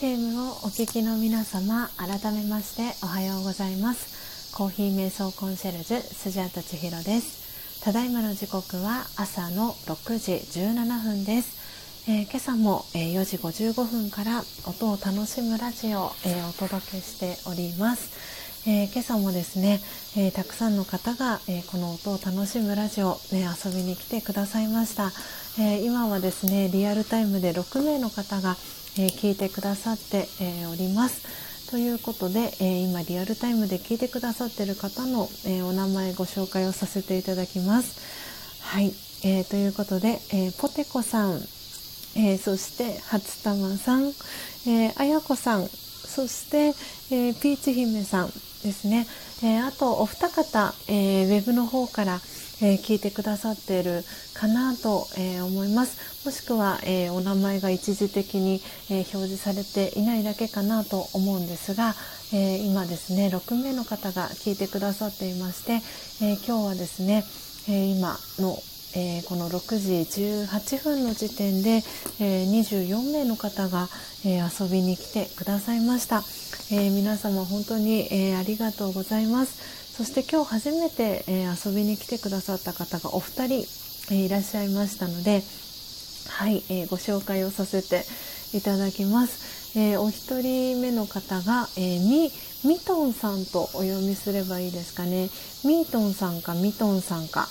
[0.00, 4.52] FM をお聞きの皆様改めましておはようございます。
[4.52, 7.80] コーヒー瞑想コンシェルジュスジャータ千尋です。
[7.84, 18.68] ただいまの時刻は朝の6時17分です、えー、今朝も、えー、4時55分から音を楽しむラジオを、えー、お届けしております。
[18.68, 19.80] えー、今朝もですね、
[20.16, 25.12] えー、たくさんの方が、えー、この音を楽しむラジオ、ね、遊びに来てくださいました、
[25.60, 28.56] え今はですねリアルタイムで6名の方が、
[28.96, 31.70] えー、聞いてくださって、えー、おります。
[31.70, 38.00] ということで、えー、今リアルタイムで聞いてくださっている方の、えお名前ご紹介をさせていただきます。
[38.60, 38.94] はい、
[39.24, 41.40] えー、ということで、えポテコさん、
[42.16, 44.12] えそして初玉さん、
[44.68, 46.74] えあやこさん、そして、
[47.10, 48.28] えピーチ姫さん
[48.62, 49.08] ですね、
[49.42, 52.20] えあとお二方、えウェブの方から、
[52.62, 56.13] えー、聞いてくださっているかなと、えー、思います。
[56.24, 61.94] もしくは、えー、お名前が一時的に、え表示されていないだけかなと思うんですが、
[62.32, 65.82] え今ですね6名の方が聞いてくださっていまして、
[66.24, 67.24] え今日はですね、
[67.68, 68.58] え今の
[68.96, 69.92] えー、この6時
[70.46, 71.82] 18分の時点で、
[72.20, 73.88] えー、24名の方が、
[74.24, 76.22] えー、遊びに来てくださいました、
[76.70, 79.84] え皆様本当に、えありがとうございます。
[79.94, 83.54] そして今日初めて、えー、遊びに来てくださった方がお二人、
[84.10, 85.44] えー、いらっしゃいましたので、
[86.28, 88.04] はい、えー、ご紹介をさせて
[88.56, 89.54] いただきます。
[89.76, 92.30] えお一人目の方が、えみ
[92.64, 95.28] ミトンさんとお読みすればいいですかね。
[95.64, 97.48] ミートンさんかミトンさんか。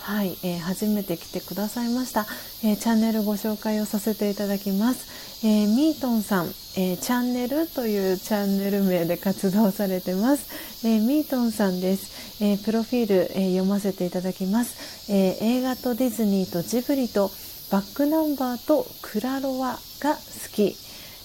[0.00, 2.26] はい、えー、初めて来てくださいました、
[2.64, 17.30] えー、チャンネルご紹介をさせていただきます、えー、ミートンさん、えチャンネルというチャンネル名で活動されてます、えミートンさんです、えプロフィール、え読ませていただきます、え映画とディズニーとジブリと
[17.70, 20.20] バックナンバーとクラロワが好
[20.52, 20.74] き、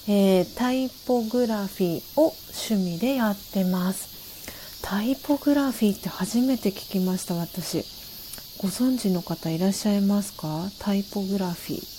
[0.07, 2.33] えタイポグラフィーを
[2.67, 4.81] 趣味でやってます。
[4.83, 7.83] タイポグラフィーって初めて聞きました私。
[8.59, 10.69] ご存知の方いらっしゃいますか？
[10.79, 11.95] タイポグラフィー。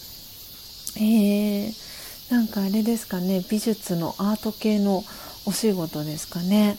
[0.98, 5.02] えー、なんかあれですかね、美術のアート系の
[5.44, 6.78] お仕事ですかね。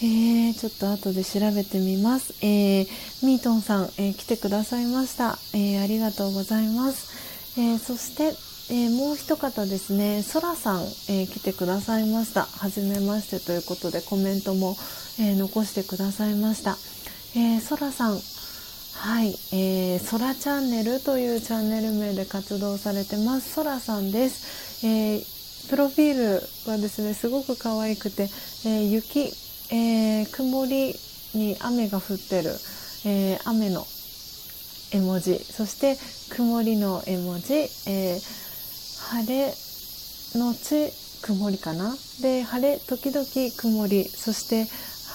[0.00, 2.32] えー、ちょっと後で調べてみます。
[2.40, 2.86] えー、
[3.26, 5.82] ミートンさん、えー、来てくださいました、えー。
[5.82, 7.58] ありがとうございます。
[7.58, 8.32] えー、そして、
[8.72, 12.44] えー、もう一方ですね、そらさん、えー、来てくださいました。
[12.44, 14.76] はじめましてということでコメントも、
[15.18, 16.76] えー、残してくださいました。
[17.34, 23.54] えー、そらさん、はい、えー、そらチャンネルというチャンネル名で活動されてます。
[23.54, 24.86] そらさんです。
[24.86, 28.30] えー、プロフィールはですね、すごく可愛くて、
[28.64, 29.32] えー、雪、
[29.70, 30.94] えー、曇り
[31.34, 32.50] に雨が降ってる、
[33.04, 33.86] えー、雨の
[34.92, 35.38] 絵文字。
[35.38, 35.96] そして
[36.34, 38.20] 曇りの絵文字、えー、
[39.10, 39.54] 晴れ
[40.40, 40.92] のち
[41.22, 41.94] 曇りかな。
[42.22, 43.26] で晴れ時々
[43.56, 44.04] 曇り。
[44.04, 44.66] そして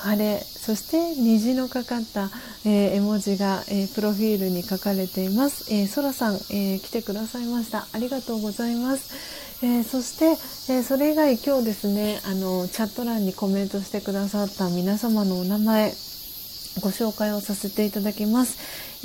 [0.03, 2.29] 晴れそして虹のかかった、
[2.65, 5.73] えー、絵文字が、えー、プロフィールに書かれています。
[5.73, 7.87] えー、そらさん、え来てくださいました。
[7.91, 9.43] ありがとうございます。
[9.63, 10.25] えー、そして、
[10.73, 15.93] えー、それ以外今日ですねあのチャット欄にコメントしてくださった皆様のお名前
[16.81, 18.57] ご紹介をさせていただきます。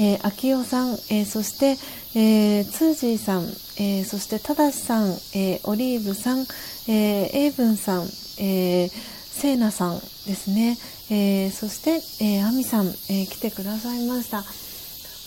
[0.02, 1.76] えー、秋代さん、えー、そして、
[2.18, 3.42] えー、ツージーさん、
[3.78, 6.40] えー、そしてただしさん、えー、オリーブさん、
[6.88, 8.02] えー、エイブンさん、
[8.40, 8.90] えー、
[9.38, 10.00] セイナさんで
[10.34, 10.76] すね、
[11.10, 14.42] えー、そして、えー、アミさん、えー、来てくださいました。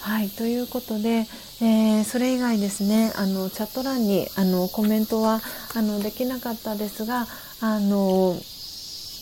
[0.02, 1.28] はいということで、
[1.62, 5.40] えー、それ以外ですねあのチャット欄にあのコメントは
[5.76, 7.26] あのできなかったですが
[7.62, 8.36] あの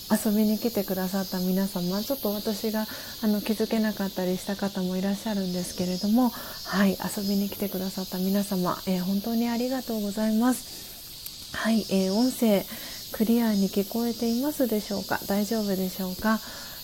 [0.10, 2.88] 遊びに来てくださった皆様ちょっと私が
[3.22, 12.64] あの気づけなかったりした方もいらっしゃるんですけれどもはい遊びに来てくださった皆様、えー、本当にありがとうございますはい、えー、音声
[13.14, 15.20] クリアに聞こえていますでしょうか？
[15.28, 16.40] 大丈夫でしょうか？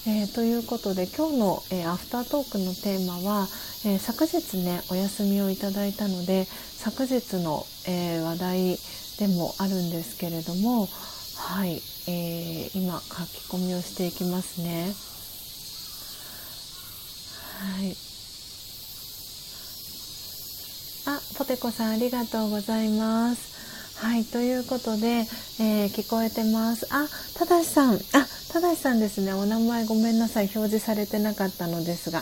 [0.08, 3.48] えー、ということで今日の、えー、アフタートークのテーマは、
[3.86, 8.78] えー、昨日ねお休みをいただいたので昨日の、え話題
[9.18, 10.88] でもあるんですけれども
[11.38, 14.94] はい、え今書き込みをしていきますね。
[17.58, 17.96] はい
[21.08, 23.55] あ、ポテコさんありがとうございます。
[24.06, 25.26] はい、ということで、
[25.60, 26.86] えー、聞こえてます。
[26.92, 27.08] あ、
[27.40, 28.00] ただしさん、あ、
[28.54, 29.34] ただしさんですね。
[29.34, 30.44] お名前ごめんなさい。
[30.56, 32.22] 表示されてなかったのですが。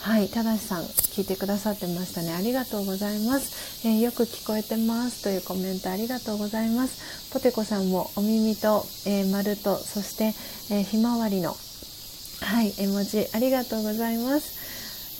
[0.00, 2.34] はい、ただしさん、聞いてくださってましたね。
[2.34, 3.88] ありがとうございます。
[3.88, 7.32] えー、よく聞こえてますというコメントありがとうございます。
[7.32, 10.34] ポテコさんもお耳と、えー、丸と、そして、
[10.70, 11.56] えー、ひまわりの、
[12.42, 14.61] はい、絵文字ありがとうございます。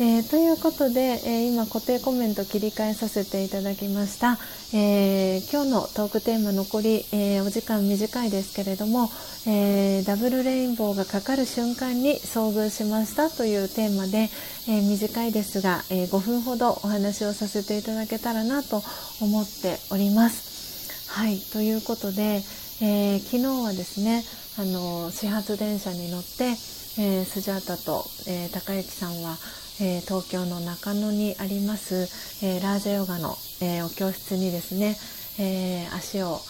[0.05, 4.37] えー、ということで、えー、今固定コメント切り替えさせていただきました、
[4.75, 9.11] えー、今日のトークテーマ残り、えお時間短いですけれども、
[9.47, 14.29] えダブルレインボーがかかる瞬間に遭遇しましたというテーマで、
[14.69, 18.83] え短いですが、え5分ほどお話をさせていただけたらなと
[19.21, 21.11] 思っております。
[21.11, 22.43] はいということで、
[22.81, 24.25] え昨日はですね
[24.59, 26.57] あの始発電車に乗って、
[26.99, 29.37] えスジャータと、え高之さんは
[29.81, 32.07] えー、東京の中野にあります、
[32.45, 34.97] え、ラージャヨガの、え、お教室にですね、
[35.39, 36.41] え足を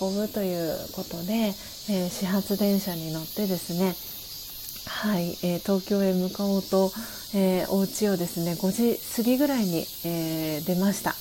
[0.00, 1.54] 運ぶということで、
[1.90, 3.94] え始発電車に乗ってですね
[4.86, 6.90] はい、え東京へ向かおうと、
[7.34, 11.14] えお家をですね5時過ぎぐらいに、え出ました。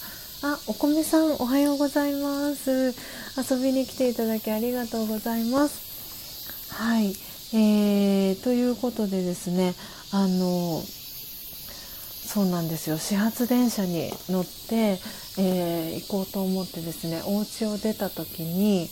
[0.43, 2.95] あお米さんおはようございます。
[3.37, 6.73] 遊びに来ていただきありがとうございます。
[6.73, 7.13] はい、
[7.53, 9.73] えー、ということでですね
[10.11, 14.99] あのそうなんですよ始発電車に乗って、
[15.37, 18.89] えー、行こうと思ってですねお家を出た時に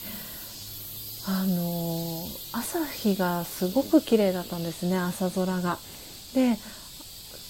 [1.28, 5.78] あの、朝日がすごく綺麗だったんですね朝空が。
[6.34, 6.58] で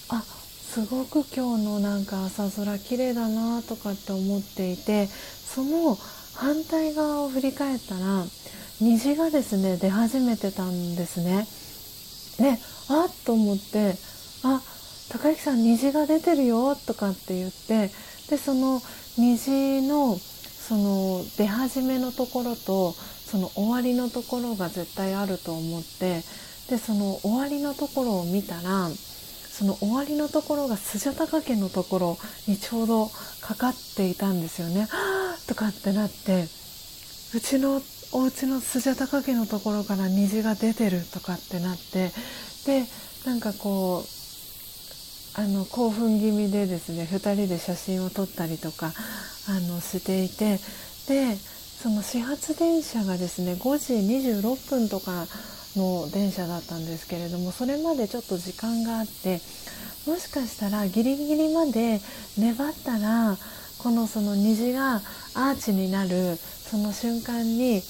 [0.09, 5.97] あすごく今日のなんか朝空綺麗だなとかって思っていてその
[6.35, 8.25] 反対側を振り返ったら
[8.81, 11.47] 虹がですね出始めてたんですね。
[12.37, 12.57] で
[12.89, 13.95] あっと思って
[14.43, 14.61] あ
[15.09, 17.91] 高木さん虹が出てるよとかって言って
[18.29, 18.81] でその
[19.17, 26.21] 虹のその出始めのところとその終わりのところが絶対あると思って
[26.69, 33.07] でその終わりのところを見たらその終わりのところがスジャタカ家のところにちょうど
[33.41, 34.87] かかっていたんですよね。
[35.47, 36.47] とかってなって
[37.33, 37.81] うちの
[38.11, 42.11] お家のスジャタカ家のところから虹が出てるとかってなって
[42.65, 42.85] で
[43.25, 48.91] なんかこうあの興奮気味でですね2人で写真を撮ったりとか
[49.47, 50.59] あのしていて
[51.07, 53.93] でその始発電車がですね5時
[54.39, 55.27] 26分とか
[55.75, 59.39] の電車だったんですけれどもそれまでちょっと時間があって
[60.07, 62.01] もしかしたらギリギリまで
[62.37, 63.37] 粘ったら
[63.77, 64.95] このその虹が
[65.35, 67.81] アーチになるその瞬間に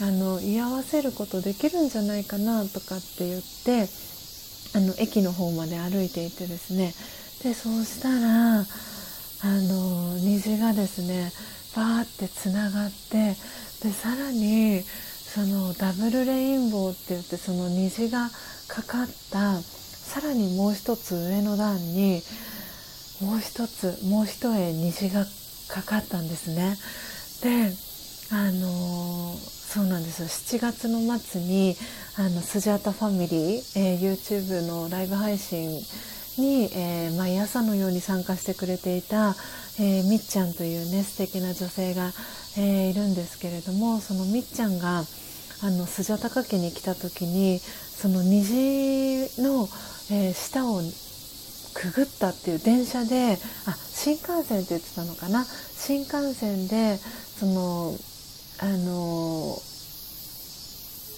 [0.00, 3.88] あの居合わせることできるんじゃないかなとかって言って
[4.76, 6.92] あの駅の方まで歩いていてですね
[7.42, 8.64] でそうしたらあ
[9.44, 11.30] の虹がですね
[11.76, 13.36] バーってつながって
[13.82, 18.30] でさらにそのダブルレインボーって言ってその虹が
[18.68, 22.22] かかったさらにもう一つ上の段に
[23.20, 25.24] もう一つもう一重虹が
[25.68, 26.76] かかったんですね。
[27.42, 27.72] で
[28.30, 29.34] あの
[29.74, 30.22] そうなんです。
[30.22, 31.74] よ7月の末に
[32.16, 35.68] あのスジャータファミリー、えー、YouTube のライブ配信
[36.38, 39.34] に、えー、毎朝のように参加してくれていた、
[39.80, 42.12] えー、みっちゃんというね素敵な女性が、
[42.56, 45.02] えー、いるんですけれどもそのみっちゃんがあ
[45.70, 49.66] のスジャタカ家に来た時にその虹の、
[50.12, 50.82] えー、下を
[51.74, 55.44] くぐったっていう電車であ新幹線って言ってたのかな？
[55.44, 57.96] 新幹線でその
[58.64, 59.58] あの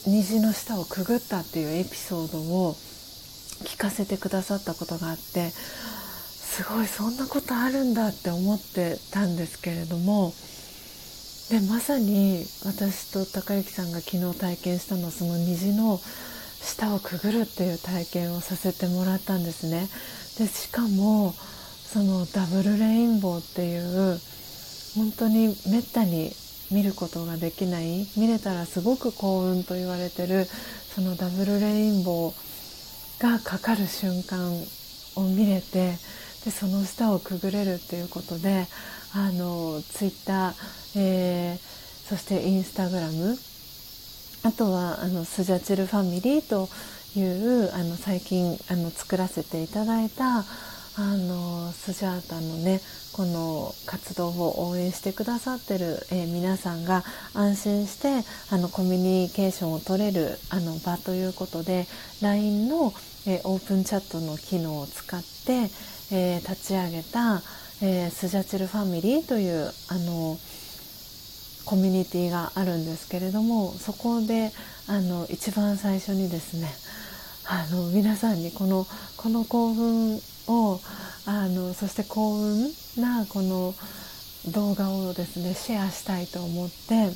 [0.05, 2.75] 虹の下をくぐったっていうエピソードを
[3.63, 10.33] 聞かせてくださったことがあってすごいそんなことあるんだって思ってたんですけれども
[11.49, 16.01] でまさに私と高之さんが昨日体験したのはその虹の
[16.63, 19.87] 下をくぐるっていう体験をさせてもらったんですね。
[20.37, 24.19] でしかもそのダブルレインボーっていう
[24.97, 26.33] 本当にめったに
[26.71, 34.53] 見ることができない見れたらすごく幸運と言われてるそのダブルレインボーがかかる瞬間
[35.17, 35.93] を見れて
[36.45, 38.67] でその下をくぐれるっていうことで
[39.15, 40.55] あのツイッター、
[40.97, 43.37] えー、そしてインスタグラム
[44.43, 46.69] あとはあのスジャチルファミリーと
[47.19, 50.45] いうあの最近あの作らせていただいた
[50.99, 52.81] あのスジャータのね
[53.13, 57.05] この活動を応援してくださってる、えー、皆さんが
[57.35, 61.87] 安心してあのコミュニケーションを取れるあの場ということで
[62.23, 62.95] LINE の、
[63.27, 65.71] えー、オープンチャットの機能を使って、
[66.13, 67.43] えー、立ち上げた、
[67.83, 70.39] えスジャチルファミリーというあの
[71.67, 74.51] コミュニティがあるんですけれどもそこで
[74.87, 76.69] あの一番最初にですね
[77.45, 78.87] あの皆さんにこの
[79.17, 80.81] この興奮を
[81.27, 82.63] あのそして幸運
[82.97, 83.75] なこの
[84.53, 87.11] 動画をですねシェアしたいと思って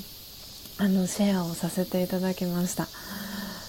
[0.79, 2.89] あのシェアをさせていただきました。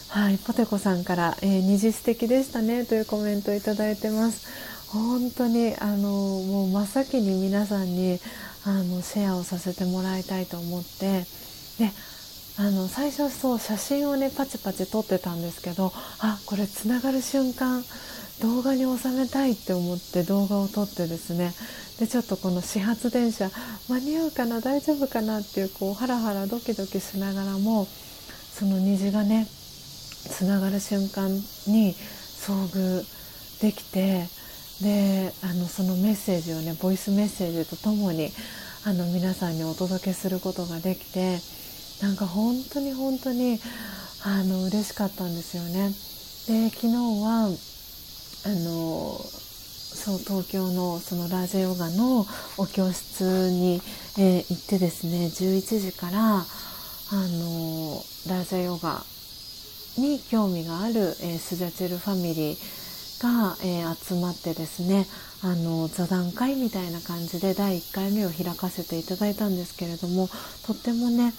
[0.10, 4.48] はい、ポテコさんから、えー、虹素敵でしたねというコメントをいただいてます。
[4.90, 8.20] 本当にあのもう真っ先に皆さんに
[8.66, 11.24] あのシェアをさせてもらいたいと思って
[11.80, 11.92] で
[12.58, 17.84] あの最初そう写真をねパチパチ撮ってたんですけどあこれつながる瞬間
[18.41, 21.53] 動画に収めたいって思って動画を撮ってですね
[21.99, 23.49] でちょっとこの始発電車
[23.88, 31.30] 間に合うかな大丈夫かなっていうこうハラハラドキドキしながらもその虹がねつながる瞬間
[31.68, 33.03] に遭遇
[33.61, 34.26] できて
[34.81, 38.30] であのそのメッセージをねボイスメッセージとともに
[38.84, 41.38] あの皆さんにお届けすることができて
[42.01, 43.59] なんか本当に本当に
[44.26, 45.89] あの嬉しかったんですよね。
[46.47, 47.49] で昨日は
[48.45, 49.22] あの
[50.01, 52.26] そう東京のそのラージェヨガの
[52.57, 53.81] お教室に、
[54.18, 56.43] えー、行ってですね11時からあ
[57.13, 59.03] のラージェヨガ
[59.97, 65.05] に興味がある、えー、スジャチェルファミリーが、えー、集まってですね
[65.43, 70.30] あの座談会みたいな感じで第1回目を開かせていただいたんですけれども
[70.65, 71.34] とってもね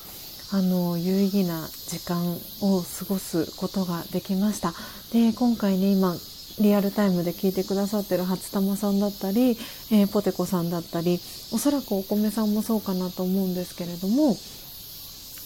[0.52, 4.74] あの有意義な時間を過ごすことができました。
[5.10, 6.14] で今回ね今
[6.60, 9.56] リアルタイムで聞いてくださってる初玉さんだったり、
[9.90, 11.20] えー、ポテコさんだったり
[11.52, 14.36] おそらくお米さんもそうかなと思うんですけれども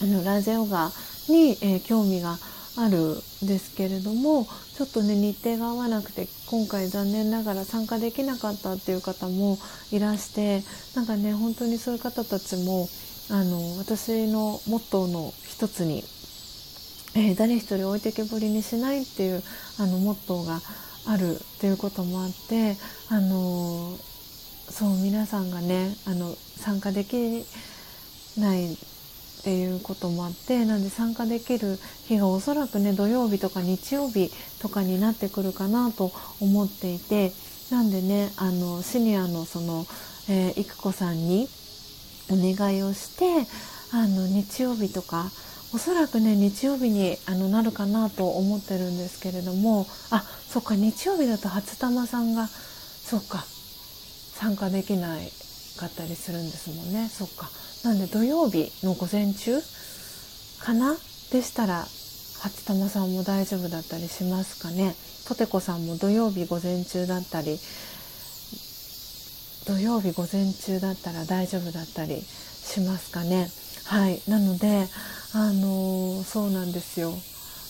[0.01, 0.91] あのラジオガ
[1.29, 2.37] に、えー、興味が
[2.77, 2.99] ある
[3.43, 9.57] んですけれどもちょっとね日程が合わなくて今回残念ながら参加できなかったっていう方も
[9.91, 10.61] いらして
[10.95, 12.87] なんかね本当にそういう方たちも
[13.29, 16.03] あの私のモットーの一つに、
[17.15, 19.41] えー、誰一人置いてけぼりにしないっていう
[19.79, 20.61] あのモットーが
[21.07, 22.75] あるっていうこともあって
[23.09, 23.97] あの
[24.69, 27.45] そう皆さんがねあの参加でき
[28.37, 28.77] ないっ
[29.43, 31.77] ていうこともあってなんで参加できる
[32.07, 34.29] 日がおそらくね土曜日とか日曜日
[34.61, 36.11] とかになってくるかなと
[36.41, 37.31] 思っていて
[37.71, 39.85] なんでねあのシニアのその、
[40.29, 41.47] えー、育子さんに
[42.29, 43.47] お願いをして
[43.93, 45.31] あの日曜日とか
[45.73, 53.45] おそらくね日曜日にあのなるかなと思ってるんですけれどもあそっか日曜日だと初玉さんがそっか
[54.37, 55.31] 参加できない
[55.77, 57.07] かったりするんですもんね。
[57.07, 57.49] そっか。
[57.83, 59.59] なんで土曜日の午前中
[60.59, 60.95] かな
[61.31, 61.85] でしたら
[62.41, 64.95] 初玉さんも大丈夫だったりしますかね。
[65.27, 67.59] ポテコさんも土曜日午前中だったり
[69.67, 73.49] 土曜日午前中だったら大丈夫だったりしますかね。
[73.87, 74.21] はい。
[74.27, 74.85] なので
[75.33, 77.13] あの、そうなんですよ。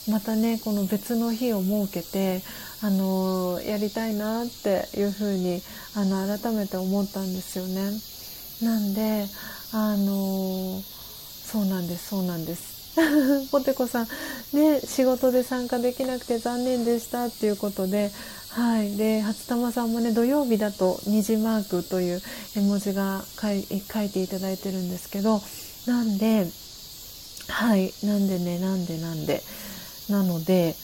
[0.10, 2.42] またねこの別の日を設けて
[2.82, 5.62] あの、やりたいなっていうふうに
[5.96, 7.92] あの改めて思ったんですよね。
[8.64, 9.26] なんで
[9.74, 12.78] あの、そうなんですそうなんです。
[13.52, 14.08] ポテコさん、
[14.54, 18.12] ね、仕事で参加できなくて残念でしたっていうことで、
[18.50, 22.22] はい、で初玉さんもね土曜日だと虹マークという
[22.56, 25.44] 絵文字が書い書いていただいてるんですけど
[25.88, 26.46] なんで
[27.50, 29.42] はいなんでねなんでなんで。
[30.10, 30.76] なので、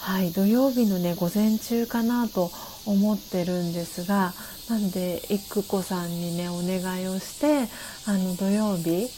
[0.00, 2.50] はい、土曜日のね午前中かなと
[2.86, 4.32] 思ってるんですが
[4.68, 7.68] なんで育子さんにねお願いをして
[8.06, 9.08] あの土曜日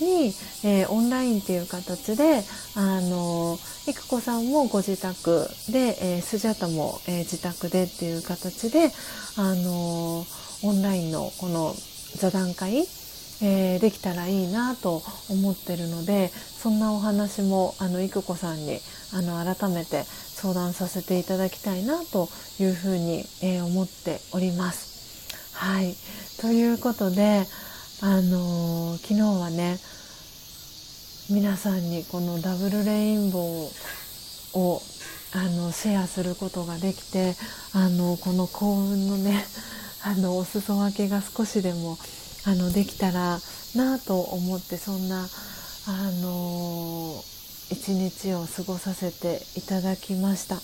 [0.00, 0.32] に、
[0.64, 2.42] えー、オンラインっていう形で
[2.76, 8.90] あの育子さんもご自宅で、えー、スジャタも、えー、自宅でっていう形で
[9.36, 10.24] あの
[10.64, 11.74] オンラインのこの
[12.14, 12.84] 座談会
[13.42, 18.78] えー、できたらいいなと思ってるのでそんなお話もあの育子さんに
[19.12, 22.28] あの改めて相談させていただきたいなと
[22.60, 24.92] いうふうに、えー、思っております。
[25.54, 25.94] はい
[26.40, 27.44] ということで、
[28.00, 29.78] あのー、昨日はね
[31.30, 34.80] 皆さんにこのダブルレインボーを
[35.34, 37.34] あのシェアすることができて
[37.72, 39.44] あのこの幸運のね
[40.04, 41.96] あのお裾分けが少しでも
[42.44, 43.38] あのできたら
[43.74, 45.28] なと思ってそんな
[45.86, 47.22] あの
[47.70, 50.56] 一日を過ごさせていただきました。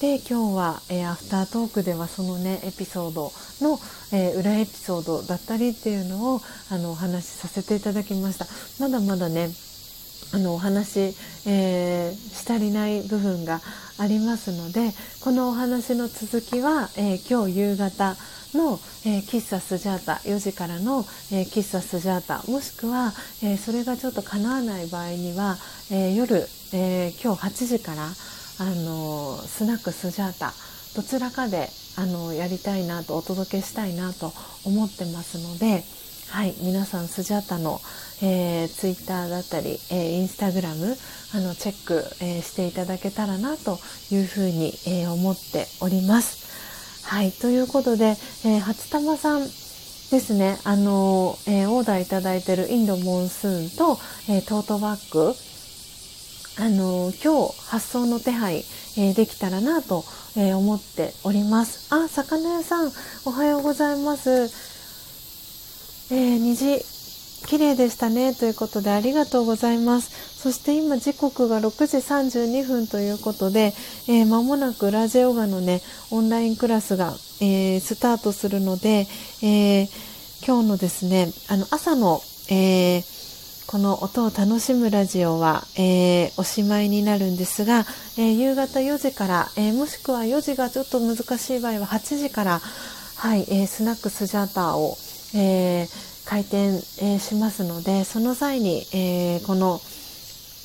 [0.00, 3.30] で今日は、えー、アフタートークではそのねエピソード
[3.60, 3.78] の、
[4.14, 6.40] えー、裏エピソードだったりっていうのを
[6.70, 8.46] あのお話しさせていただきました
[8.82, 9.50] まだまだね
[10.32, 11.14] あのお話、
[11.46, 13.60] えー、し足りない部分が
[13.98, 18.16] ありますのでこのお話の続きは、え今日夕方
[18.54, 23.12] の、えー、喫茶スジャータ4時からの、えー、喫茶スジャータもしくは、
[23.42, 25.56] えー、それがちょっと叶わない場合には、
[25.90, 28.08] え夜、え今日8時から、
[28.60, 30.52] あのスナックスジャータ
[30.94, 34.32] どちらかであのやりたいなとお届けしたいなと
[34.66, 35.82] 思ってますので、
[36.28, 37.80] はい、皆さんスジャータの、
[38.22, 40.94] えー、ツイッターだったり、えー、インスタグラム
[41.34, 43.78] あのチェック、えー、していただけたらなと
[44.10, 46.49] いうふうに、えー、思っております。
[47.10, 48.14] はい、ということで、
[48.44, 55.34] えー、初玉さんですね、あのえー、オーダーいただいてるインドモンスーンと、えー、トートバッグ、
[56.64, 58.62] あの今日発送の手配、
[58.96, 60.04] えできたらなと、
[60.36, 61.92] え思っております。
[61.92, 62.92] あ、魚屋さん、
[63.24, 64.48] おはようございます。
[66.14, 66.78] え虹
[67.46, 70.38] 綺麗でしたねということでありがとうございます。
[70.40, 73.74] そして今時刻が6時32分ということで、
[74.08, 79.06] えー、間もなくラジオガのねオンラインクラスが、えー、スタートするので、
[79.42, 79.88] えー、
[80.46, 83.20] 今日のですねあの朝の、えー
[83.70, 87.86] この音を楽しむラジオは、え、おしまいになるんですが、
[88.18, 92.60] え、夕方4時から、え、もしくは4時がちょっと難しい場合は8時から、
[93.14, 94.96] はいえスナックスジャーターを、
[95.36, 99.80] えー開店、えー、しますのでその際に、えー、この、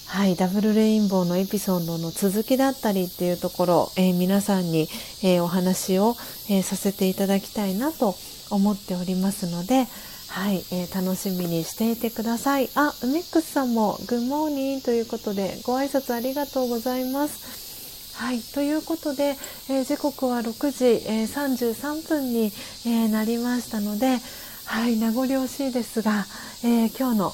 [0.06, 4.88] はい、ダブルレインボーのエピソードの続きだったりっていうところ、えー、皆さんに、
[5.24, 6.16] えお話を、
[6.52, 8.14] えさせていただきたいなと
[8.52, 9.88] 思っておりますので、
[10.28, 12.70] はい、えー、楽しみにしていてください。
[12.76, 17.66] あ、梅ックスさんもグッモーニンということでご挨拶ありがとうございます。
[18.14, 19.36] はい、ということで、
[19.68, 22.54] えー、時刻は6時、えー、33分に、
[22.86, 24.20] えー、なりましたので、
[24.66, 26.26] はい名残惜しいですが、
[26.64, 27.34] えー、今日の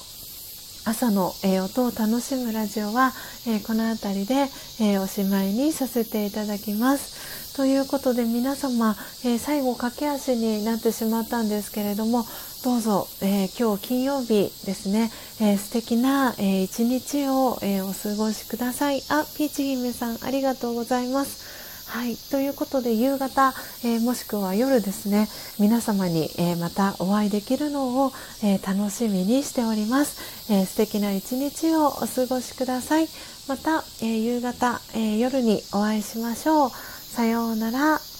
[0.84, 3.12] 朝の、えー、音を楽しむラジオは、
[3.46, 4.48] えー、この辺りで、
[4.80, 7.56] えおしまいにさせていただきます。
[7.56, 12.26] ということで皆様、え最後駆け足になってしまったんですけれども
[12.64, 15.10] どうぞ、え今日金曜日ですね、
[15.40, 19.02] え素敵な、え一日を、えお過ごしください。
[19.08, 21.61] あ、ピーチ姫さんありがとうございます。
[21.86, 23.52] はい、ということで夕方、
[23.84, 25.28] えー、もしくは夜ですね
[25.58, 33.08] 皆様に、えー、またお会いできるのを、えー、楽しみにしております、え素敵な一日をお過ごしください。
[33.48, 36.70] また、え夕方、え夜にお会いしましょう。
[36.70, 38.11] さようなら。